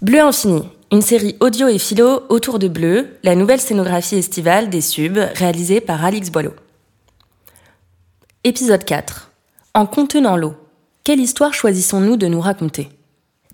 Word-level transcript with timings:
Bleu 0.00 0.20
Infini, 0.20 0.62
une 0.92 1.02
série 1.02 1.36
audio 1.40 1.68
et 1.68 1.78
philo 1.78 2.22
autour 2.28 2.58
de 2.58 2.68
Bleu, 2.68 3.08
la 3.22 3.34
nouvelle 3.34 3.60
scénographie 3.60 4.16
estivale 4.16 4.70
des 4.70 4.80
Subs 4.80 5.18
réalisée 5.34 5.80
par 5.80 6.04
Alix 6.04 6.30
Boileau. 6.30 6.54
Épisode 8.44 8.84
4. 8.84 9.30
En 9.74 9.86
contenant 9.86 10.36
l'eau, 10.36 10.54
quelle 11.04 11.20
histoire 11.20 11.52
choisissons-nous 11.52 12.16
de 12.16 12.26
nous 12.26 12.40
raconter? 12.40 12.88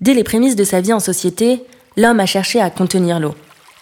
Dès 0.01 0.15
les 0.15 0.25
prémices 0.25 0.57
de 0.57 0.65
sa 0.65 0.81
vie 0.81 0.92
en 0.92 1.01
société, 1.01 1.65
l'homme 1.97 2.21
a 2.21 2.27
cherché 2.27 2.61
à 2.61 2.71
contenir 2.71 3.21
l'eau. 3.21 3.35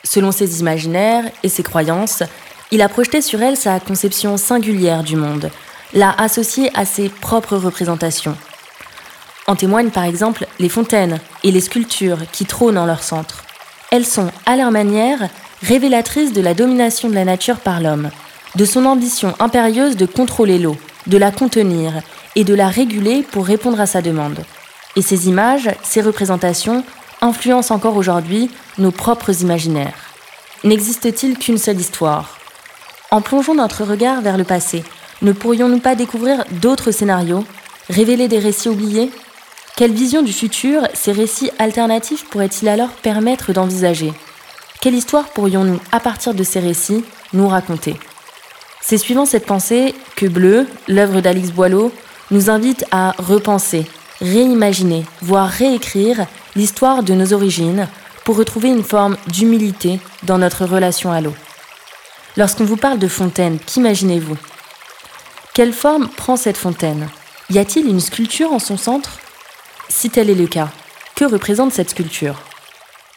Selon 0.04 0.32
ses 0.32 0.60
imaginaires 0.60 1.24
et 1.42 1.48
ses 1.48 1.62
croyances, 1.62 2.22
il 2.70 2.82
a 2.82 2.88
projeté 2.88 3.20
sur 3.20 3.42
elle 3.42 3.56
sa 3.56 3.80
conception 3.80 4.36
singulière 4.36 5.02
du 5.02 5.16
monde, 5.16 5.50
l'a 5.94 6.12
associée 6.12 6.70
à 6.74 6.84
ses 6.84 7.08
propres 7.08 7.56
représentations. 7.56 8.36
En 9.48 9.56
témoignent 9.56 9.90
par 9.90 10.04
exemple 10.04 10.46
les 10.60 10.68
fontaines 10.68 11.18
et 11.42 11.50
les 11.50 11.62
sculptures 11.62 12.18
qui 12.30 12.44
trônent 12.44 12.76
en 12.76 12.84
leur 12.84 13.02
centre. 13.02 13.44
Elles 13.90 14.04
sont, 14.04 14.30
à 14.44 14.56
leur 14.56 14.70
manière, 14.70 15.30
révélatrices 15.62 16.34
de 16.34 16.42
la 16.42 16.52
domination 16.52 17.08
de 17.08 17.14
la 17.14 17.24
nature 17.24 17.56
par 17.56 17.80
l'homme, 17.80 18.10
de 18.56 18.64
son 18.66 18.84
ambition 18.84 19.34
impérieuse 19.40 19.96
de 19.96 20.04
contrôler 20.04 20.58
l'eau, 20.58 20.76
de 21.06 21.16
la 21.16 21.30
contenir 21.30 22.02
et 22.36 22.44
de 22.44 22.54
la 22.54 22.68
réguler 22.68 23.22
pour 23.22 23.46
répondre 23.46 23.80
à 23.80 23.86
sa 23.86 24.02
demande. 24.02 24.44
Et 24.96 25.02
ces 25.02 25.28
images, 25.28 25.70
ces 25.82 26.02
représentations, 26.02 26.84
influencent 27.22 27.74
encore 27.74 27.96
aujourd'hui 27.96 28.50
nos 28.76 28.90
propres 28.90 29.40
imaginaires. 29.40 30.12
N'existe-t-il 30.62 31.38
qu'une 31.38 31.58
seule 31.58 31.80
histoire? 31.80 32.36
En 33.10 33.22
plongeant 33.22 33.54
notre 33.54 33.84
regard 33.84 34.20
vers 34.20 34.36
le 34.36 34.44
passé, 34.44 34.84
ne 35.22 35.32
pourrions-nous 35.32 35.80
pas 35.80 35.94
découvrir 35.94 36.44
d'autres 36.60 36.90
scénarios, 36.90 37.44
révéler 37.88 38.28
des 38.28 38.38
récits 38.38 38.68
oubliés? 38.68 39.10
Quelle 39.78 39.92
vision 39.92 40.22
du 40.22 40.32
futur 40.32 40.82
ces 40.92 41.12
récits 41.12 41.52
alternatifs 41.60 42.24
pourraient-ils 42.24 42.68
alors 42.68 42.88
permettre 42.88 43.52
d'envisager? 43.52 44.12
Quelle 44.80 44.96
histoire 44.96 45.28
pourrions-nous, 45.28 45.78
à 45.92 46.00
partir 46.00 46.34
de 46.34 46.42
ces 46.42 46.58
récits, 46.58 47.04
nous 47.32 47.46
raconter? 47.46 47.94
C'est 48.80 48.98
suivant 48.98 49.24
cette 49.24 49.46
pensée 49.46 49.94
que 50.16 50.26
Bleu, 50.26 50.66
l'œuvre 50.88 51.20
d'Alix 51.20 51.52
Boileau, 51.52 51.92
nous 52.32 52.50
invite 52.50 52.86
à 52.90 53.12
repenser, 53.18 53.86
réimaginer, 54.20 55.06
voire 55.22 55.48
réécrire 55.48 56.26
l'histoire 56.56 57.04
de 57.04 57.14
nos 57.14 57.32
origines 57.32 57.86
pour 58.24 58.36
retrouver 58.36 58.70
une 58.70 58.82
forme 58.82 59.16
d'humilité 59.28 60.00
dans 60.24 60.38
notre 60.38 60.64
relation 60.64 61.12
à 61.12 61.20
l'eau. 61.20 61.34
Lorsqu'on 62.36 62.64
vous 62.64 62.76
parle 62.76 62.98
de 62.98 63.06
fontaine, 63.06 63.60
qu'imaginez-vous? 63.60 64.38
Quelle 65.54 65.72
forme 65.72 66.08
prend 66.08 66.36
cette 66.36 66.56
fontaine? 66.56 67.08
Y 67.48 67.60
a-t-il 67.60 67.86
une 67.86 68.00
sculpture 68.00 68.52
en 68.52 68.58
son 68.58 68.76
centre? 68.76 69.20
Si 69.88 70.10
tel 70.10 70.28
est 70.28 70.34
le 70.34 70.46
cas, 70.46 70.68
que 71.16 71.24
représente 71.24 71.72
cette 71.72 71.90
sculpture? 71.90 72.42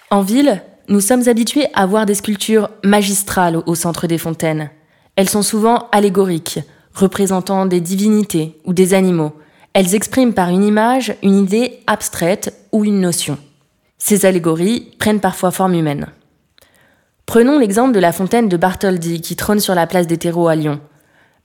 En 0.10 0.22
ville, 0.22 0.64
nous 0.88 1.02
sommes 1.02 1.28
habitués 1.28 1.68
à 1.74 1.86
voir 1.86 2.06
des 2.06 2.16
sculptures 2.16 2.70
magistrales 2.84 3.62
au 3.66 3.76
centre 3.76 4.08
des 4.08 4.18
fontaines. 4.18 4.70
Elles 5.16 5.30
sont 5.30 5.42
souvent 5.42 5.90
allégoriques, 5.92 6.60
représentant 6.94 7.66
des 7.66 7.82
divinités 7.82 8.58
ou 8.66 8.74
des 8.74 8.94
animaux. 8.94 9.34
Elles 9.74 9.96
expriment 9.96 10.34
par 10.34 10.50
une 10.50 10.64
image 10.64 11.14
une 11.24 11.38
idée 11.38 11.80
abstraite 11.88 12.54
ou 12.72 12.86
une 12.86 13.02
notion. 13.02 13.38
Ces 13.98 14.26
allégories 14.26 14.92
prennent 14.98 15.20
parfois 15.20 15.52
forme 15.52 15.76
humaine. 15.76 16.08
Prenons 17.26 17.60
l'exemple 17.60 17.94
de 17.94 18.00
la 18.00 18.12
fontaine 18.12 18.50
de 18.50 18.58
Bartholdi 18.58 19.22
qui 19.22 19.36
trône 19.36 19.60
sur 19.60 19.76
la 19.76 19.88
place 19.88 20.08
des 20.08 20.18
terreaux 20.18 20.48
à 20.48 20.56
Lyon. 20.56 20.82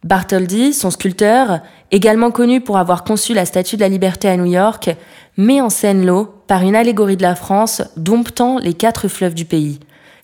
Bartholdi, 0.07 0.73
son 0.73 0.93
sculpteur, 0.93 1.59
également 1.91 2.31
connu 2.31 2.61
pour 2.61 2.79
avoir 2.79 3.03
conçu 3.03 3.35
la 3.35 3.45
Statue 3.45 3.75
de 3.75 3.81
la 3.81 3.89
Liberté 3.89 4.29
à 4.29 4.37
New 4.37 4.45
York, 4.45 4.91
met 5.37 5.61
en 5.61 5.69
scène 5.69 6.07
l'eau 6.07 6.33
par 6.47 6.63
une 6.63 6.77
allégorie 6.77 7.17
de 7.17 7.23
la 7.23 7.35
France 7.35 7.83
domptant 7.97 8.59
les 8.59 8.73
quatre 8.73 9.09
fleuves 9.09 9.35
du 9.35 9.45
pays, 9.45 9.81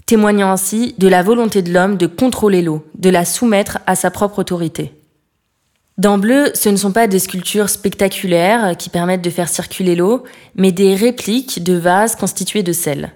témoignant 0.07 0.53
ainsi 0.53 0.95
de 0.99 1.09
la 1.09 1.25
volonté 1.25 1.63
de 1.63 1.73
l'homme 1.73 1.97
de 1.97 2.07
contrôler 2.07 2.63
l'eau, 2.63 2.87
de 2.95 3.11
la 3.11 3.25
soumettre 3.25 3.81
à 3.89 3.97
sa 3.97 4.13
propre 4.13 4.39
autorité. 4.39 4.95
Dans 5.98 6.17
Bleu, 6.17 6.53
ce 6.55 6.69
ne 6.69 6.77
sont 6.77 6.92
pas 6.92 7.09
des 7.09 7.19
sculptures 7.19 7.69
spectaculaires 7.69 8.77
qui 8.77 8.89
permettent 8.89 9.25
de 9.25 9.31
faire 9.31 9.48
circuler 9.48 9.97
l'eau, 9.97 10.23
mais 10.55 10.71
des 10.71 10.95
répliques 10.95 11.65
de 11.65 11.75
vases 11.75 12.15
constitués 12.15 12.63
de 12.63 12.73
sel. 12.73 13.11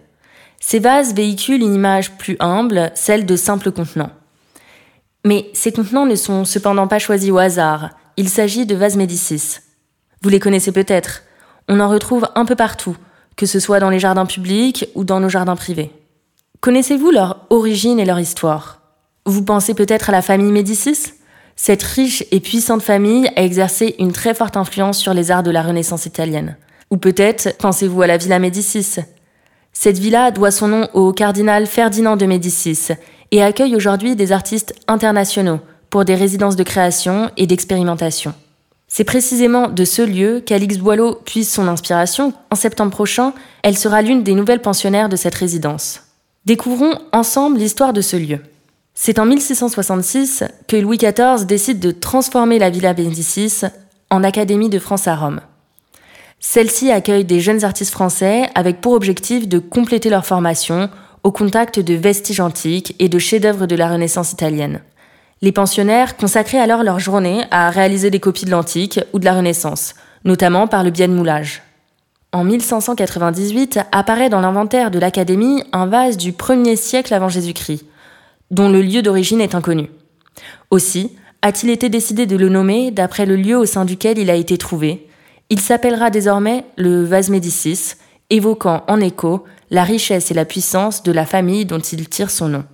Ces 0.60 0.80
vases 0.80 1.14
véhiculent 1.14 1.62
une 1.62 1.76
image 1.76 2.10
plus 2.18 2.36
humble, 2.40 2.90
celle 2.96 3.24
de 3.24 3.36
simples 3.36 3.70
contenants. 3.70 4.10
Mais 5.26 5.50
ces 5.54 5.72
contenants 5.72 6.06
ne 6.06 6.14
sont 6.14 6.44
cependant 6.44 6.86
pas 6.86 7.00
choisis 7.00 7.32
au 7.32 7.38
hasard. 7.38 7.90
Il 8.16 8.28
s'agit 8.28 8.64
de 8.64 8.76
vases 8.76 8.96
Médicis. 8.96 9.58
Vous 10.22 10.28
les 10.28 10.38
connaissez 10.38 10.70
peut-être. 10.70 11.24
On 11.68 11.80
en 11.80 11.88
retrouve 11.88 12.28
un 12.36 12.44
peu 12.44 12.54
partout, 12.54 12.96
que 13.36 13.44
ce 13.44 13.58
soit 13.58 13.80
dans 13.80 13.90
les 13.90 13.98
jardins 13.98 14.24
publics 14.24 14.88
ou 14.94 15.02
dans 15.02 15.18
nos 15.18 15.28
jardins 15.28 15.56
privés. 15.56 15.90
Connaissez-vous 16.60 17.10
leur 17.10 17.44
origine 17.50 17.98
et 17.98 18.04
leur 18.04 18.20
histoire? 18.20 18.82
Vous 19.24 19.42
pensez 19.42 19.74
peut-être 19.74 20.10
à 20.10 20.12
la 20.12 20.22
famille 20.22 20.52
Médicis? 20.52 21.14
Cette 21.56 21.82
riche 21.82 22.22
et 22.30 22.38
puissante 22.38 22.82
famille 22.82 23.28
a 23.34 23.42
exercé 23.42 23.96
une 23.98 24.12
très 24.12 24.32
forte 24.32 24.56
influence 24.56 24.98
sur 24.98 25.12
les 25.12 25.32
arts 25.32 25.42
de 25.42 25.50
la 25.50 25.62
Renaissance 25.62 26.06
italienne. 26.06 26.56
Ou 26.92 26.98
peut-être 26.98 27.56
pensez-vous 27.58 28.00
à 28.00 28.06
la 28.06 28.16
Villa 28.16 28.38
Médicis? 28.38 29.00
Cette 29.72 29.98
villa 29.98 30.30
doit 30.30 30.52
son 30.52 30.68
nom 30.68 30.88
au 30.94 31.12
cardinal 31.12 31.66
Ferdinand 31.66 32.16
de 32.16 32.26
Médicis, 32.26 32.90
et 33.30 33.42
accueille 33.42 33.76
aujourd'hui 33.76 34.16
des 34.16 34.32
artistes 34.32 34.74
internationaux 34.88 35.60
pour 35.90 36.04
des 36.04 36.14
résidences 36.14 36.56
de 36.56 36.62
création 36.62 37.30
et 37.36 37.46
d'expérimentation. 37.46 38.34
C'est 38.88 39.04
précisément 39.04 39.68
de 39.68 39.84
ce 39.84 40.02
lieu 40.02 40.42
qu'Alix 40.44 40.78
Boileau 40.78 41.16
puise 41.24 41.50
son 41.50 41.68
inspiration. 41.68 42.32
En 42.50 42.56
septembre 42.56 42.92
prochain, 42.92 43.32
elle 43.62 43.76
sera 43.76 44.00
l'une 44.00 44.22
des 44.22 44.34
nouvelles 44.34 44.62
pensionnaires 44.62 45.08
de 45.08 45.16
cette 45.16 45.34
résidence. 45.34 46.02
Découvrons 46.44 46.98
ensemble 47.12 47.58
l'histoire 47.58 47.92
de 47.92 48.00
ce 48.00 48.16
lieu. 48.16 48.38
C'est 48.94 49.18
en 49.18 49.26
1666 49.26 50.44
que 50.68 50.76
Louis 50.76 50.96
XIV 50.96 51.44
décide 51.44 51.80
de 51.80 51.90
transformer 51.90 52.58
la 52.58 52.70
Villa 52.70 52.94
Médicis 52.94 53.62
en 54.10 54.22
Académie 54.22 54.70
de 54.70 54.78
France 54.78 55.08
à 55.08 55.16
Rome. 55.16 55.40
Celle-ci 56.38 56.90
accueille 56.90 57.24
des 57.24 57.40
jeunes 57.40 57.64
artistes 57.64 57.92
français 57.92 58.48
avec 58.54 58.80
pour 58.80 58.92
objectif 58.92 59.48
de 59.48 59.58
compléter 59.58 60.08
leur 60.08 60.24
formation 60.24 60.88
au 61.26 61.32
contact 61.32 61.80
de 61.80 61.94
vestiges 61.94 62.38
antiques 62.38 62.94
et 63.00 63.08
de 63.08 63.18
chefs-d'œuvre 63.18 63.66
de 63.66 63.74
la 63.74 63.88
Renaissance 63.88 64.30
italienne. 64.30 64.80
Les 65.42 65.50
pensionnaires 65.50 66.16
consacraient 66.16 66.60
alors 66.60 66.84
leur 66.84 67.00
journée 67.00 67.42
à 67.50 67.68
réaliser 67.70 68.10
des 68.10 68.20
copies 68.20 68.44
de 68.44 68.52
l'antique 68.52 69.00
ou 69.12 69.18
de 69.18 69.24
la 69.24 69.34
Renaissance, 69.34 69.96
notamment 70.24 70.68
par 70.68 70.84
le 70.84 70.90
biais 70.90 71.08
de 71.08 71.12
moulage. 71.12 71.64
En 72.30 72.44
1598 72.44 73.80
apparaît 73.90 74.28
dans 74.28 74.40
l'inventaire 74.40 74.92
de 74.92 75.00
l'Académie 75.00 75.64
un 75.72 75.86
vase 75.86 76.16
du 76.16 76.30
1er 76.30 76.76
siècle 76.76 77.12
avant 77.12 77.28
Jésus-Christ, 77.28 77.84
dont 78.52 78.68
le 78.68 78.80
lieu 78.80 79.02
d'origine 79.02 79.40
est 79.40 79.56
inconnu. 79.56 79.90
Aussi, 80.70 81.10
a-t-il 81.42 81.72
été 81.72 81.88
décidé 81.88 82.26
de 82.26 82.36
le 82.36 82.48
nommer 82.48 82.92
d'après 82.92 83.26
le 83.26 83.34
lieu 83.34 83.56
au 83.56 83.66
sein 83.66 83.84
duquel 83.84 84.18
il 84.18 84.30
a 84.30 84.36
été 84.36 84.58
trouvé. 84.58 85.08
Il 85.50 85.58
s'appellera 85.58 86.10
désormais 86.10 86.64
le 86.76 87.02
vase 87.02 87.30
Médicis, 87.30 87.96
évoquant 88.30 88.84
en 88.88 89.00
écho 89.00 89.44
la 89.70 89.84
richesse 89.84 90.30
et 90.30 90.34
la 90.34 90.44
puissance 90.44 91.02
de 91.02 91.12
la 91.12 91.26
famille 91.26 91.64
dont 91.64 91.78
il 91.78 92.08
tire 92.08 92.30
son 92.30 92.48
nom. 92.48 92.64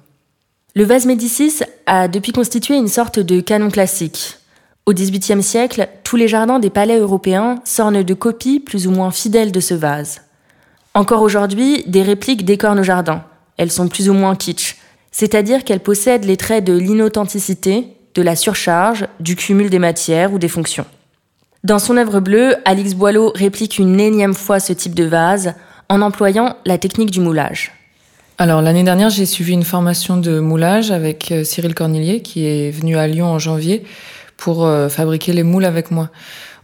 Le 0.75 0.85
vase 0.85 1.07
Médicis 1.07 1.61
a 1.87 2.09
depuis 2.09 2.33
constitué 2.33 2.77
une 2.77 2.89
sorte 2.89 3.19
de 3.19 3.41
canon 3.41 3.71
classique. 3.71 4.39
Au 4.87 4.93
XVIIIe 4.93 5.43
siècle, 5.43 5.89
tous 6.03 6.17
les 6.17 6.29
jardins 6.29 6.59
des 6.59 6.71
palais 6.71 6.99
européens 6.99 7.57
s'ornent 7.65 8.03
de 8.03 8.15
copies 8.15 8.59
plus 8.59 8.87
ou 8.87 8.91
moins 8.91 9.11
fidèles 9.11 9.53
de 9.53 9.61
ce 9.61 9.75
vase. 9.75 10.23
Encore 10.95 11.23
aujourd'hui, 11.23 11.85
des 11.87 12.03
répliques 12.03 12.45
décorent 12.45 12.75
nos 12.75 12.83
jardins. 12.83 13.25
Elles 13.59 13.71
sont 13.71 13.89
plus 13.89 14.09
ou 14.09 14.15
moins 14.15 14.35
kitsch, 14.35 14.79
c'est-à-dire 15.11 15.65
qu'elles 15.65 15.81
possèdent 15.81 16.25
les 16.25 16.37
traits 16.37 16.65
de 16.65 16.77
l'inauthenticité, 16.77 17.97
de 18.15 18.23
la 18.23 18.35
surcharge, 18.35 19.07
du 19.21 19.37
cumul 19.37 19.71
des 19.71 19.79
matières 19.79 20.33
ou 20.33 20.39
des 20.39 20.49
fonctions. 20.49 20.87
Dans 21.65 21.79
son 21.79 21.97
œuvre 21.97 22.19
bleue, 22.19 22.57
Alix 22.65 22.95
Boileau 22.95 23.31
réplique 23.37 23.79
une 23.79 24.01
énième 24.01 24.35
fois 24.35 24.59
ce 24.59 24.73
type 24.73 24.97
de 24.97 25.05
vase 25.05 25.55
en 25.89 26.03
employant 26.03 26.57
la 26.67 26.77
technique 26.77 27.13
du 27.13 27.21
moulage. 27.21 27.71
Alors 28.39 28.63
l'année 28.63 28.83
dernière, 28.83 29.11
j'ai 29.11 29.27
suivi 29.27 29.53
une 29.53 29.63
formation 29.63 30.17
de 30.17 30.41
moulage 30.41 30.91
avec 30.91 31.31
euh, 31.31 31.45
Cyril 31.45 31.77
Cornillier 31.77 32.21
qui 32.21 32.47
est 32.47 32.73
venu 32.73 32.97
à 32.97 33.07
Lyon 33.07 33.27
en 33.27 33.39
janvier 33.39 33.85
pour 34.37 34.65
euh, 34.65 34.89
fabriquer 34.89 35.33
les 35.33 35.45
moules 35.45 35.65
avec 35.65 35.93
moi. 35.93 36.11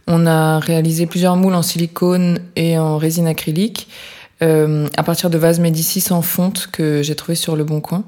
On 0.05 0.27
a 0.27 0.59
réalisé 0.59 1.05
plusieurs 1.05 1.37
moules 1.37 1.55
en 1.55 1.61
silicone 1.61 2.39
et 2.57 2.77
en 2.77 2.97
résine 2.97 3.27
acrylique 3.27 3.87
euh, 4.41 4.89
à 4.97 5.03
partir 5.03 5.29
de 5.29 5.37
vases 5.37 5.61
Médicis 5.61 6.11
en 6.11 6.21
fonte 6.21 6.67
que 6.73 7.03
j'ai 7.03 7.15
trouvé 7.15 7.35
sur 7.35 7.55
le 7.55 7.63
Bon 7.63 7.79
Coin 7.79 8.03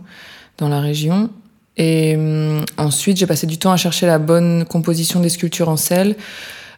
dans 0.58 0.68
la 0.68 0.82
région. 0.82 1.30
Et 1.78 2.18
ensuite, 2.78 3.16
j'ai 3.16 3.26
passé 3.26 3.48
du 3.48 3.58
temps 3.58 3.72
à 3.72 3.78
chercher 3.78 4.06
la 4.06 4.20
bonne 4.20 4.66
composition 4.66 5.22
des 5.22 5.30
sculptures 5.30 5.70
en 5.70 5.78
sel, 5.78 6.16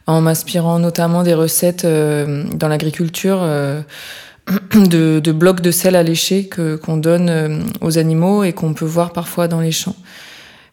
en 0.08 0.22
m'inspirant 0.22 0.80
notamment 0.80 1.24
des 1.24 1.34
recettes 1.34 1.86
dans 1.86 2.68
l'agriculture 2.68 3.42
de, 4.76 5.32
blocs 5.32 5.62
de 5.62 5.72
sel 5.72 5.96
lécher 6.06 6.48
que 6.48 6.76
qu'on 6.76 6.98
donne 6.98 7.30
euh, 7.30 7.60
aux 7.82 7.98
animaux 7.98 8.44
et 8.44 8.54
qu'on 8.54 8.74
peut 8.74 8.86
voir 8.86 9.14
parfois 9.14 9.48
dans 9.48 9.62
les 9.62 9.72
champs. 9.72 9.96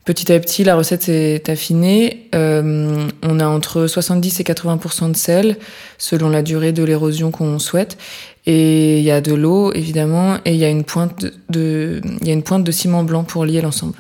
Petit 0.05 0.32
à 0.32 0.41
petit, 0.41 0.65
la 0.65 0.75
recette 0.77 1.03
s'est 1.03 1.49
affinée. 1.49 2.29
Euh, 2.35 3.06
on 3.23 3.38
a 3.38 3.47
entre 3.47 3.87
70 3.87 4.41
et 4.41 4.44
80% 4.44 5.12
de 5.12 5.17
sel, 5.17 5.56
selon 5.99 6.31
la 6.31 6.43
durée 6.43 6.73
de 6.73 6.82
l'érosion 6.82 7.31
qu'on 7.31 7.59
souhaite. 7.59 7.99
Et 8.47 8.99
il 8.99 9.05
y 9.05 9.11
a 9.11 9.21
de 9.21 9.35
l'eau, 9.35 9.73
évidemment, 9.75 10.38
et 10.47 10.55
il 10.55 10.56
y 10.56 10.65
a 10.65 10.71
une 10.71 10.85
pointe 10.85 11.27
de, 11.50 12.00
il 12.23 12.27
y 12.27 12.31
a 12.31 12.32
une 12.32 12.43
pointe 12.43 12.65
de 12.65 12.73
ciment 12.73 13.05
blanc 13.05 13.25
pour 13.25 13.44
lier 13.44 13.61
l'ensemble. 13.61 13.94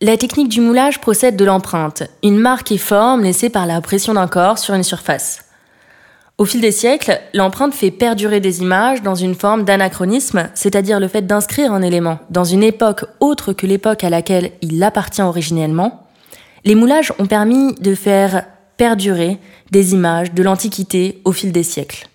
La 0.00 0.16
technique 0.16 0.48
du 0.48 0.60
moulage 0.60 1.00
procède 1.00 1.36
de 1.36 1.44
l'empreinte, 1.44 2.02
une 2.24 2.38
marque 2.38 2.72
et 2.72 2.78
forme 2.78 3.22
laissée 3.22 3.48
par 3.48 3.64
la 3.64 3.80
pression 3.80 4.14
d'un 4.14 4.26
corps 4.26 4.58
sur 4.58 4.74
une 4.74 4.82
surface. 4.82 5.44
Au 6.36 6.44
fil 6.44 6.60
des 6.60 6.72
siècles, 6.72 7.20
l'empreinte 7.32 7.72
fait 7.72 7.92
perdurer 7.92 8.40
des 8.40 8.60
images 8.60 9.02
dans 9.02 9.14
une 9.14 9.36
forme 9.36 9.62
d'anachronisme, 9.62 10.48
c'est-à-dire 10.54 10.98
le 10.98 11.06
fait 11.06 11.24
d'inscrire 11.24 11.72
un 11.72 11.80
élément 11.80 12.18
dans 12.30 12.42
une 12.42 12.64
époque 12.64 13.04
autre 13.20 13.52
que 13.52 13.68
l'époque 13.68 14.02
à 14.02 14.10
laquelle 14.10 14.50
il 14.62 14.82
appartient 14.82 15.22
originellement. 15.22 16.08
Les 16.64 16.74
moulages 16.74 17.12
ont 17.20 17.26
permis 17.26 17.76
de 17.76 17.94
faire 17.94 18.46
perdurer 18.76 19.38
des 19.70 19.94
images 19.94 20.34
de 20.34 20.42
l'Antiquité 20.42 21.22
au 21.24 21.30
fil 21.30 21.52
des 21.52 21.62
siècles. 21.62 22.08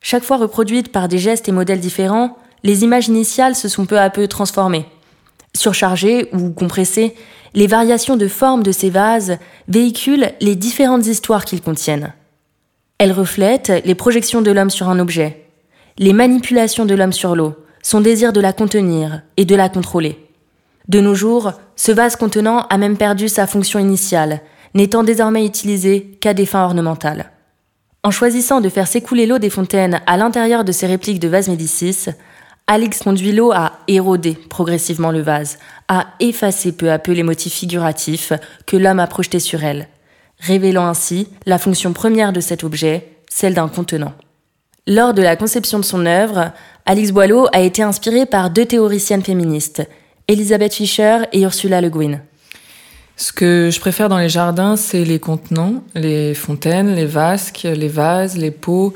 Chaque 0.00 0.24
fois 0.24 0.38
reproduites 0.38 0.90
par 0.90 1.06
des 1.06 1.18
gestes 1.18 1.48
et 1.48 1.52
modèles 1.52 1.80
différents, 1.80 2.36
les 2.64 2.82
images 2.82 3.06
initiales 3.06 3.54
se 3.54 3.68
sont 3.68 3.86
peu 3.86 4.00
à 4.00 4.10
peu 4.10 4.26
transformées. 4.26 4.86
Surchargées 5.54 6.28
ou 6.32 6.50
compressées, 6.50 7.14
les 7.54 7.66
variations 7.66 8.16
de 8.16 8.28
forme 8.28 8.62
de 8.62 8.72
ces 8.72 8.90
vases 8.90 9.38
véhiculent 9.68 10.30
les 10.40 10.54
différentes 10.54 11.06
histoires 11.06 11.44
qu'ils 11.44 11.62
contiennent. 11.62 12.12
Elle 12.98 13.12
reflète 13.12 13.72
les 13.84 13.94
projections 13.94 14.42
de 14.42 14.50
l'homme 14.50 14.70
sur 14.70 14.88
un 14.88 14.98
objet, 14.98 15.46
les 15.98 16.12
manipulations 16.12 16.86
de 16.86 16.94
l'homme 16.94 17.12
sur 17.12 17.34
l'eau, 17.34 17.54
son 17.82 18.00
désir 18.00 18.32
de 18.32 18.40
la 18.40 18.52
contenir 18.52 19.22
et 19.36 19.44
de 19.44 19.54
la 19.54 19.68
contrôler. 19.68 20.18
De 20.88 21.00
nos 21.00 21.14
jours, 21.14 21.52
ce 21.76 21.92
vase 21.92 22.16
contenant 22.16 22.66
a 22.68 22.78
même 22.78 22.96
perdu 22.96 23.28
sa 23.28 23.46
fonction 23.46 23.78
initiale, 23.78 24.40
n'étant 24.74 25.02
désormais 25.02 25.46
utilisé 25.46 26.18
qu'à 26.20 26.34
des 26.34 26.46
fins 26.46 26.64
ornementales. 26.64 27.32
En 28.02 28.10
choisissant 28.10 28.60
de 28.60 28.68
faire 28.68 28.86
s'écouler 28.86 29.26
l'eau 29.26 29.38
des 29.38 29.50
fontaines 29.50 30.00
à 30.06 30.16
l'intérieur 30.16 30.64
de 30.64 30.72
ces 30.72 30.86
répliques 30.86 31.20
de 31.20 31.28
vases 31.28 31.48
Médicis, 31.48 32.06
Alix 32.72 33.00
conduit 33.00 33.32
l'eau 33.32 33.50
à 33.50 33.72
éroder 33.88 34.38
progressivement 34.48 35.10
le 35.10 35.22
vase, 35.22 35.58
à 35.88 36.06
effacer 36.20 36.70
peu 36.70 36.92
à 36.92 37.00
peu 37.00 37.10
les 37.10 37.24
motifs 37.24 37.54
figuratifs 37.54 38.32
que 38.64 38.76
l'homme 38.76 39.00
a 39.00 39.08
projetés 39.08 39.40
sur 39.40 39.64
elle, 39.64 39.88
révélant 40.38 40.86
ainsi 40.86 41.26
la 41.46 41.58
fonction 41.58 41.92
première 41.92 42.32
de 42.32 42.38
cet 42.38 42.62
objet, 42.62 43.08
celle 43.28 43.54
d'un 43.54 43.66
contenant. 43.66 44.12
Lors 44.86 45.14
de 45.14 45.20
la 45.20 45.34
conception 45.34 45.80
de 45.80 45.84
son 45.84 46.06
œuvre, 46.06 46.52
Alix 46.86 47.10
Boileau 47.10 47.48
a 47.52 47.58
été 47.58 47.82
inspirée 47.82 48.24
par 48.24 48.50
deux 48.50 48.66
théoriciennes 48.66 49.24
féministes, 49.24 49.82
Elisabeth 50.28 50.74
Fischer 50.74 51.22
et 51.32 51.40
Ursula 51.40 51.80
Le 51.80 51.90
Guin. 51.90 52.20
Ce 53.16 53.32
que 53.32 53.70
je 53.72 53.80
préfère 53.80 54.08
dans 54.08 54.18
les 54.18 54.28
jardins, 54.28 54.76
c'est 54.76 55.04
les 55.04 55.18
contenants, 55.18 55.82
les 55.96 56.34
fontaines, 56.34 56.94
les 56.94 57.04
vasques, 57.04 57.64
les 57.64 57.88
vases, 57.88 58.38
les 58.38 58.52
pots, 58.52 58.94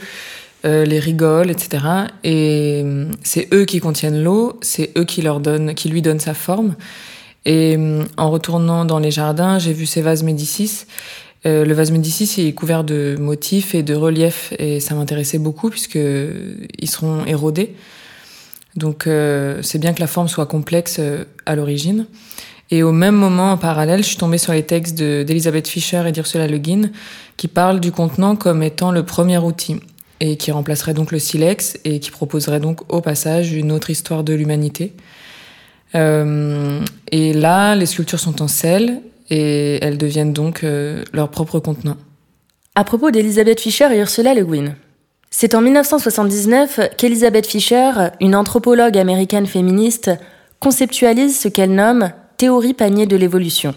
euh, 0.64 0.84
les 0.84 0.98
rigoles, 0.98 1.50
etc. 1.50 1.84
Et 2.22 2.82
euh, 2.84 3.06
c'est 3.22 3.48
eux 3.52 3.64
qui 3.64 3.80
contiennent 3.80 4.22
l'eau, 4.22 4.58
c'est 4.62 4.90
eux 4.96 5.04
qui 5.04 5.22
leur 5.22 5.40
donnent, 5.40 5.74
qui 5.74 5.88
lui 5.88 6.02
donnent 6.02 6.20
sa 6.20 6.34
forme. 6.34 6.74
Et 7.44 7.76
euh, 7.78 8.04
en 8.16 8.30
retournant 8.30 8.84
dans 8.84 8.98
les 8.98 9.10
jardins, 9.10 9.58
j'ai 9.58 9.72
vu 9.72 9.86
ces 9.86 10.02
vases 10.02 10.22
Médicis 10.22 10.86
euh, 11.46 11.64
le 11.64 11.74
vase 11.74 11.90
Médicis 11.90 12.46
est 12.46 12.52
couvert 12.52 12.84
de 12.84 13.16
motifs 13.20 13.74
et 13.74 13.82
de 13.82 13.94
reliefs 13.94 14.54
et 14.58 14.80
ça 14.80 14.94
m'intéressait 14.94 15.38
beaucoup 15.38 15.68
puisque 15.68 15.98
ils 15.98 16.90
seront 16.90 17.24
érodés. 17.26 17.74
Donc 18.76 19.06
euh, 19.06 19.60
c'est 19.62 19.78
bien 19.78 19.92
que 19.92 20.00
la 20.00 20.06
forme 20.06 20.28
soit 20.28 20.46
complexe 20.46 20.96
euh, 20.98 21.24
à 21.46 21.54
l'origine. 21.54 22.06
Et 22.70 22.82
au 22.82 22.92
même 22.92 23.14
moment, 23.14 23.52
en 23.52 23.58
parallèle, 23.58 24.02
je 24.02 24.08
suis 24.08 24.16
tombée 24.16 24.38
sur 24.38 24.54
les 24.54 24.62
textes 24.62 24.96
d'Elisabeth 24.96 25.68
Fischer 25.68 26.02
et 26.06 26.12
d'Ursula 26.12 26.48
Le 26.48 26.56
Guin 26.56 26.90
qui 27.36 27.46
parlent 27.46 27.78
du 27.78 27.92
contenant 27.92 28.36
comme 28.36 28.62
étant 28.62 28.90
le 28.90 29.02
premier 29.02 29.36
outil 29.36 29.80
et 30.24 30.36
qui 30.36 30.50
remplacerait 30.50 30.94
donc 30.94 31.12
le 31.12 31.18
silex 31.18 31.78
et 31.84 32.00
qui 32.00 32.10
proposerait 32.10 32.60
donc 32.60 32.80
au 32.90 33.02
passage 33.02 33.52
une 33.52 33.70
autre 33.70 33.90
histoire 33.90 34.24
de 34.24 34.32
l'humanité. 34.32 34.94
et 35.94 37.32
là, 37.32 37.74
les 37.74 37.86
sculptures 37.86 38.18
sont 38.18 38.40
en 38.42 38.48
sel 38.48 39.02
et 39.30 39.78
elles 39.82 39.98
deviennent 39.98 40.32
donc 40.32 40.64
euh, 40.64 41.04
leur 41.12 41.30
propre 41.30 41.58
contenant. 41.58 41.96
À 42.74 42.84
propos 42.84 43.10
d'Elisabeth 43.10 43.60
Fischer 43.60 43.88
et 43.92 43.98
Ursula 43.98 44.34
Le 44.34 44.44
Guin. 44.44 44.74
C'est 45.30 45.54
en 45.54 45.60
1979 45.60 46.80
qu'Elisabeth 46.96 47.46
Fischer, 47.46 47.90
une 48.20 48.34
anthropologue 48.34 48.96
américaine 48.96 49.46
féministe, 49.46 50.10
conceptualise 50.60 51.38
ce 51.38 51.48
qu'elle 51.48 51.74
nomme 51.74 52.12
théorie 52.36 52.74
panier 52.74 53.06
de 53.06 53.16
l'évolution. 53.16 53.74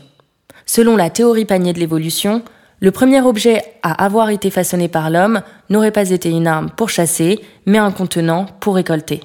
Selon 0.66 0.96
la 0.96 1.10
théorie 1.10 1.46
panier 1.46 1.74
de 1.74 1.80
l'évolution, 1.80 2.42
le 2.80 2.92
premier 2.92 3.22
objet 3.22 3.64
à 3.82 4.04
avoir 4.04 4.30
été 4.30 4.52
façonné 4.52 4.88
par 4.88 5.10
l'homme 5.10 5.42
n'aurait 5.70 5.92
pas 5.92 6.12
été 6.12 6.30
une 6.30 6.48
arme 6.48 6.70
pour 6.70 6.90
chasser, 6.90 7.40
mais 7.66 7.80
un 7.80 7.92
contenant 7.92 8.46
pour 8.60 8.76
récolter. 8.76 9.22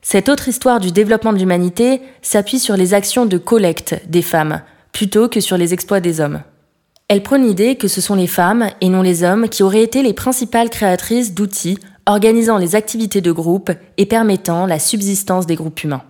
Cette 0.00 0.28
autre 0.28 0.48
histoire 0.48 0.78
du 0.78 0.92
développement 0.92 1.32
de 1.32 1.38
l'humanité 1.38 2.00
s'appuie 2.22 2.60
sur 2.60 2.76
les 2.76 2.94
actions 2.94 3.26
de 3.26 3.36
collecte 3.36 4.00
des 4.08 4.22
femmes, 4.22 4.62
plutôt 4.92 5.28
que 5.28 5.40
sur 5.40 5.56
les 5.56 5.74
exploits 5.74 6.00
des 6.00 6.20
hommes. 6.20 6.40
Elle 7.08 7.22
prône 7.22 7.46
l'idée 7.46 7.76
que 7.76 7.88
ce 7.88 8.00
sont 8.00 8.14
les 8.14 8.26
femmes 8.26 8.68
et 8.80 8.88
non 8.88 9.02
les 9.02 9.24
hommes 9.24 9.48
qui 9.48 9.62
auraient 9.62 9.82
été 9.82 10.02
les 10.02 10.12
principales 10.12 10.70
créatrices 10.70 11.34
d'outils 11.34 11.78
organisant 12.06 12.58
les 12.58 12.74
activités 12.74 13.20
de 13.20 13.32
groupe 13.32 13.70
et 13.96 14.06
permettant 14.06 14.66
la 14.66 14.78
subsistance 14.78 15.46
des 15.46 15.56
groupes 15.56 15.82
humains. 15.82 16.02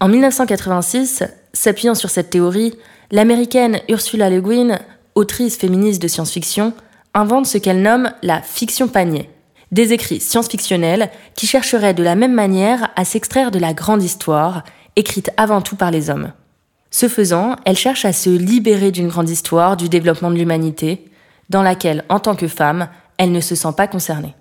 En 0.00 0.08
1986, 0.08 1.24
s'appuyant 1.52 1.94
sur 1.94 2.10
cette 2.10 2.30
théorie, 2.30 2.74
l'américaine 3.10 3.80
Ursula 3.88 4.30
Le 4.30 4.40
Guin, 4.40 4.78
autrice 5.14 5.56
féministe 5.56 6.00
de 6.02 6.08
science-fiction, 6.08 6.72
invente 7.14 7.46
ce 7.46 7.58
qu'elle 7.58 7.82
nomme 7.82 8.12
la 8.22 8.42
fiction 8.42 8.88
panier, 8.88 9.28
des 9.72 9.92
écrits 9.92 10.20
science-fictionnels 10.20 11.10
qui 11.34 11.46
chercheraient 11.46 11.94
de 11.94 12.02
la 12.02 12.14
même 12.14 12.34
manière 12.34 12.90
à 12.96 13.04
s'extraire 13.04 13.50
de 13.50 13.58
la 13.58 13.74
grande 13.74 14.02
histoire, 14.02 14.64
écrite 14.96 15.30
avant 15.36 15.62
tout 15.62 15.76
par 15.76 15.90
les 15.90 16.10
hommes. 16.10 16.32
Ce 16.90 17.08
faisant, 17.08 17.56
elle 17.64 17.76
cherche 17.76 18.04
à 18.04 18.12
se 18.12 18.30
libérer 18.30 18.90
d'une 18.90 19.08
grande 19.08 19.30
histoire 19.30 19.76
du 19.76 19.88
développement 19.88 20.30
de 20.30 20.36
l'humanité, 20.36 21.04
dans 21.48 21.62
laquelle, 21.62 22.04
en 22.08 22.18
tant 22.18 22.34
que 22.34 22.48
femme, 22.48 22.88
elle 23.16 23.32
ne 23.32 23.40
se 23.40 23.54
sent 23.54 23.72
pas 23.76 23.86
concernée. 23.86 24.34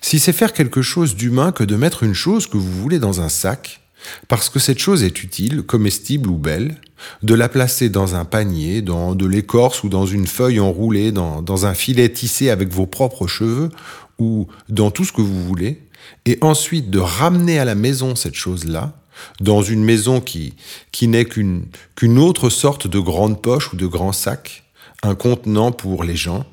Si 0.00 0.18
c'est 0.18 0.32
faire 0.32 0.52
quelque 0.52 0.82
chose 0.82 1.16
d'humain 1.16 1.52
que 1.52 1.64
de 1.64 1.76
mettre 1.76 2.02
une 2.02 2.14
chose 2.14 2.46
que 2.46 2.56
vous 2.56 2.70
voulez 2.70 2.98
dans 2.98 3.20
un 3.20 3.28
sac, 3.28 3.80
parce 4.28 4.48
que 4.48 4.58
cette 4.58 4.78
chose 4.78 5.02
est 5.02 5.22
utile, 5.22 5.62
comestible 5.62 6.30
ou 6.30 6.38
belle, 6.38 6.76
de 7.22 7.34
la 7.34 7.48
placer 7.48 7.88
dans 7.88 8.14
un 8.14 8.24
panier, 8.24 8.82
dans 8.82 9.14
de 9.14 9.26
l'écorce 9.26 9.82
ou 9.82 9.88
dans 9.88 10.06
une 10.06 10.26
feuille 10.26 10.60
enroulée, 10.60 11.12
dans, 11.12 11.66
un 11.66 11.74
filet 11.74 12.08
tissé 12.08 12.50
avec 12.50 12.68
vos 12.68 12.86
propres 12.86 13.26
cheveux, 13.26 13.70
ou 14.18 14.46
dans 14.68 14.90
tout 14.90 15.04
ce 15.04 15.12
que 15.12 15.20
vous 15.20 15.44
voulez, 15.44 15.82
et 16.24 16.38
ensuite 16.40 16.90
de 16.90 16.98
ramener 16.98 17.58
à 17.58 17.64
la 17.64 17.74
maison 17.74 18.14
cette 18.14 18.34
chose-là, 18.34 18.94
dans 19.40 19.62
une 19.62 19.82
maison 19.82 20.20
qui, 20.20 20.54
n'est 21.02 21.24
qu'une 21.24 21.66
qu'une 21.94 22.18
autre 22.18 22.50
sorte 22.50 22.86
de 22.86 22.98
grande 22.98 23.40
poche 23.40 23.72
ou 23.72 23.76
de 23.76 23.86
grand 23.86 24.12
sac, 24.12 24.64
un 25.02 25.14
contenant 25.14 25.72
pour 25.72 26.04
les 26.04 26.16
gens, 26.16 26.44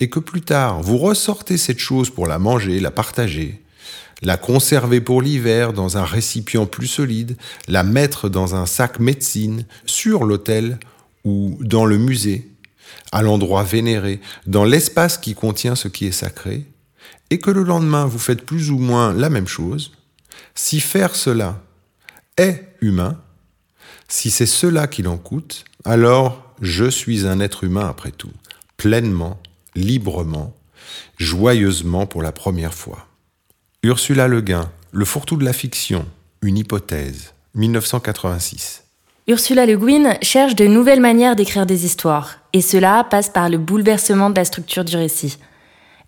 et 0.00 0.10
que 0.10 0.18
plus 0.18 0.42
tard 0.42 0.82
vous 0.82 0.98
ressortez 0.98 1.56
cette 1.56 1.78
chose 1.78 2.10
pour 2.10 2.26
la 2.26 2.38
manger, 2.38 2.80
la 2.80 2.90
partager, 2.90 3.62
la 4.22 4.36
conserver 4.36 5.00
pour 5.00 5.20
l'hiver 5.22 5.72
dans 5.72 5.98
un 5.98 6.04
récipient 6.04 6.66
plus 6.66 6.86
solide, 6.86 7.36
la 7.68 7.82
mettre 7.82 8.28
dans 8.28 8.54
un 8.54 8.66
sac 8.66 8.98
médecine, 8.98 9.66
sur 9.84 10.24
l'autel 10.24 10.78
ou 11.24 11.58
dans 11.60 11.84
le 11.84 11.98
musée, 11.98 12.50
à 13.12 13.22
l'endroit 13.22 13.62
vénéré, 13.62 14.20
dans 14.46 14.64
l'espace 14.64 15.18
qui 15.18 15.34
contient 15.34 15.74
ce 15.74 15.88
qui 15.88 16.06
est 16.06 16.12
sacré, 16.12 16.64
et 17.30 17.38
que 17.38 17.50
le 17.50 17.62
lendemain 17.62 18.06
vous 18.06 18.18
faites 18.18 18.44
plus 18.44 18.70
ou 18.70 18.78
moins 18.78 19.12
la 19.12 19.30
même 19.30 19.48
chose, 19.48 19.92
si 20.54 20.80
faire 20.80 21.14
cela 21.14 21.60
est 22.36 22.76
humain, 22.80 23.20
si 24.08 24.30
c'est 24.30 24.46
cela 24.46 24.86
qu'il 24.86 25.08
en 25.08 25.18
coûte, 25.18 25.64
alors 25.84 26.54
je 26.60 26.88
suis 26.88 27.26
un 27.26 27.40
être 27.40 27.64
humain 27.64 27.88
après 27.88 28.12
tout, 28.12 28.32
pleinement, 28.76 29.40
librement, 29.74 30.56
joyeusement 31.18 32.06
pour 32.06 32.22
la 32.22 32.32
première 32.32 32.74
fois. 32.74 33.06
Ursula 33.86 34.26
Le 34.26 34.40
Guin, 34.40 34.68
Le 34.90 35.04
fourre-tout 35.04 35.36
de 35.36 35.44
la 35.44 35.52
fiction, 35.52 36.06
une 36.42 36.58
hypothèse, 36.58 37.34
1986. 37.54 38.82
Ursula 39.28 39.64
Le 39.64 39.76
Guin 39.76 40.16
cherche 40.22 40.56
de 40.56 40.66
nouvelles 40.66 41.00
manières 41.00 41.36
d'écrire 41.36 41.66
des 41.66 41.84
histoires, 41.84 42.38
et 42.52 42.62
cela 42.62 43.06
passe 43.08 43.28
par 43.28 43.48
le 43.48 43.58
bouleversement 43.58 44.30
de 44.30 44.34
la 44.34 44.44
structure 44.44 44.84
du 44.84 44.96
récit. 44.96 45.38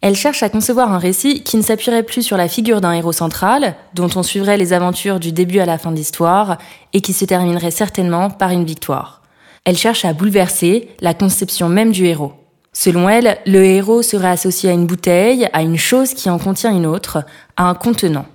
Elle 0.00 0.16
cherche 0.16 0.42
à 0.42 0.48
concevoir 0.48 0.92
un 0.92 0.98
récit 0.98 1.44
qui 1.44 1.56
ne 1.56 1.62
s'appuierait 1.62 2.02
plus 2.02 2.24
sur 2.24 2.36
la 2.36 2.48
figure 2.48 2.80
d'un 2.80 2.94
héros 2.94 3.12
central, 3.12 3.76
dont 3.94 4.10
on 4.16 4.24
suivrait 4.24 4.56
les 4.56 4.72
aventures 4.72 5.20
du 5.20 5.30
début 5.30 5.60
à 5.60 5.64
la 5.64 5.78
fin 5.78 5.92
de 5.92 5.96
l'histoire, 5.96 6.58
et 6.94 7.00
qui 7.00 7.12
se 7.12 7.26
terminerait 7.26 7.70
certainement 7.70 8.28
par 8.28 8.50
une 8.50 8.64
victoire. 8.64 9.22
Elle 9.64 9.78
cherche 9.78 10.04
à 10.04 10.14
bouleverser 10.14 10.88
la 11.00 11.14
conception 11.14 11.68
même 11.68 11.92
du 11.92 12.06
héros. 12.06 12.37
Selon 12.80 13.08
elle, 13.08 13.38
le 13.44 13.64
héros 13.64 14.02
serait 14.02 14.28
associé 14.28 14.70
à 14.70 14.72
une 14.72 14.86
bouteille, 14.86 15.48
à 15.52 15.62
une 15.62 15.76
chose 15.76 16.14
qui 16.14 16.30
en 16.30 16.38
contient 16.38 16.70
une 16.70 16.86
autre, 16.86 17.24
à 17.56 17.64
un 17.64 17.74
contenant. 17.74 18.26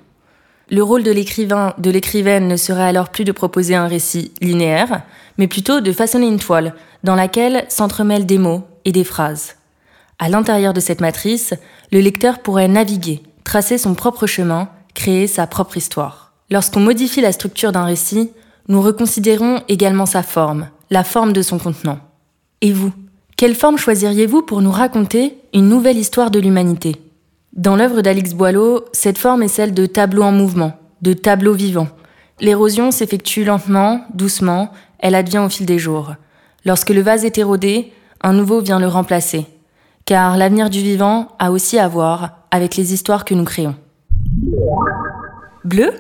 Le 0.70 0.84
rôle 0.84 1.04
de 1.04 1.12
l'écrivain, 1.12 1.74
de 1.78 1.90
l'écrivaine 1.90 2.50
ne 2.50 2.58
serait 2.58 2.84
alors 2.84 3.08
plus 3.08 3.24
de 3.24 3.32
proposer 3.32 3.74
un 3.74 3.88
récit 3.88 4.34
linéaire, 4.42 5.04
mais 5.38 5.48
plutôt 5.48 5.80
de 5.80 5.94
façonner 5.94 6.28
une 6.28 6.42
toile 6.42 6.76
dans 7.06 7.16
laquelle 7.16 7.64
s'entremêlent 7.70 8.26
des 8.26 8.38
mots 8.38 8.68
et 8.84 8.92
des 8.92 9.06
phrases. 9.06 9.56
À 10.20 10.28
l'intérieur 10.28 10.74
de 10.74 10.82
cette 10.82 11.00
matrice, 11.00 11.54
le 11.94 12.02
lecteur 12.02 12.40
pourrait 12.40 12.68
naviguer, 12.68 13.24
tracer 13.46 13.78
son 13.78 13.96
propre 13.96 14.28
chemin, 14.28 14.68
créer 14.94 15.28
sa 15.28 15.48
propre 15.48 15.78
histoire. 15.78 16.34
Lorsqu'on 16.52 16.82
modifie 16.82 17.22
la 17.22 17.32
structure 17.32 17.72
d'un 17.72 17.86
récit, 17.86 18.32
nous 18.68 18.82
reconsidérons 18.82 19.62
également 19.70 20.06
sa 20.06 20.22
forme, 20.22 20.68
la 20.90 21.06
forme 21.06 21.32
de 21.32 21.42
son 21.42 21.60
contenant. 21.60 22.00
Et 22.60 22.74
vous, 22.74 22.92
quelle 23.44 23.56
forme 23.56 23.78
choisiriez-vous 23.78 24.42
pour 24.44 24.62
nous 24.62 24.72
raconter 24.72 25.36
une 25.54 25.68
nouvelle 25.68 25.98
histoire 25.98 26.32
de 26.32 26.40
l'humanité? 26.40 26.96
Dans 27.52 27.76
l'œuvre 27.76 28.02
d'Alix 28.02 28.34
Boileau, 28.34 28.86
cette 28.94 29.18
forme 29.18 29.44
est 29.44 29.50
celle 29.50 29.74
de 29.74 29.86
tableau 29.86 30.24
en 30.24 30.32
mouvement, 30.32 30.80
de 31.02 31.12
tableau 31.12 31.54
vivant. 31.54 31.90
L'érosion 32.40 32.90
s'effectue 32.90 33.44
lentement, 33.44 34.06
doucement, 34.14 34.72
elle 34.98 35.14
advient 35.14 35.40
au 35.40 35.50
fil 35.50 35.66
des 35.66 35.78
jours. 35.78 36.14
Lorsque 36.64 36.92
le 36.92 37.02
vase 37.02 37.26
est 37.26 37.38
érodé, 37.38 37.92
un 38.22 38.32
nouveau 38.32 38.62
vient 38.62 38.80
le 38.80 38.88
remplacer. 38.88 39.46
Car 40.06 40.38
l'avenir 40.38 40.70
du 40.70 40.80
vivant 40.80 41.28
a 41.38 41.52
aussi 41.52 41.78
à 41.78 41.90
voir 41.90 42.46
avec 42.50 42.78
les 42.78 42.94
histoires 42.94 43.26
que 43.26 43.34
nous 43.34 43.44
créons. 43.44 43.76
Bleu? 45.66 45.92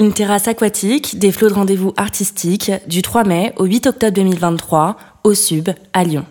Une 0.00 0.12
terrasse 0.12 0.48
aquatique, 0.48 1.20
des 1.20 1.30
flots 1.30 1.50
de 1.50 1.54
rendez-vous 1.54 1.92
artistiques 1.96 2.72
du 2.88 3.02
3 3.02 3.22
mai 3.22 3.52
au 3.56 3.66
8 3.66 3.86
octobre 3.86 4.14
2023 4.14 4.96
au 5.22 5.34
Sub 5.34 5.68
à 5.92 6.02
Lyon. 6.02 6.26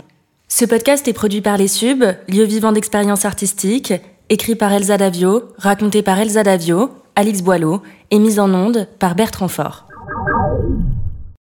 Ce 0.50 0.64
podcast 0.64 1.06
est 1.10 1.14
produit 1.14 1.42
par 1.42 1.58
les 1.58 1.68
Sub, 1.68 2.04
lieu 2.30 2.44
vivant 2.46 2.72
d'expérience 2.72 3.26
artistique, 3.26 3.94
écrit 4.30 4.56
par 4.56 4.72
Elsa 4.72 4.98
Davio, 4.98 5.44
raconté 5.58 6.02
par 6.02 6.18
Elsa 6.20 6.42
Davio, 6.42 6.90
Alix 7.16 7.42
Boileau 7.42 7.82
et 8.12 8.20
mis 8.20 8.40
en 8.40 8.54
onde 8.54 8.88
par 8.98 9.14
Bertrand 9.14 9.50
Fort. 9.50 9.88